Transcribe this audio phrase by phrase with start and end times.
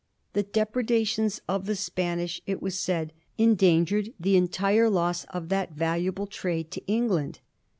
[0.33, 6.07] The depredations of the Spanish, it was said, endangered the entire loss of that valu
[6.07, 7.37] able trade to England.